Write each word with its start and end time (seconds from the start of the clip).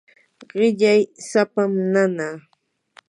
qillay 0.49 1.01
sapam 1.29 1.71
nanaa. 1.93 2.35